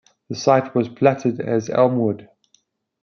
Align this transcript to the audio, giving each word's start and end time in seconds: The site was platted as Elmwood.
The 0.29 0.35
site 0.35 0.73
was 0.73 0.89
platted 0.89 1.39
as 1.41 1.69
Elmwood. 1.69 2.27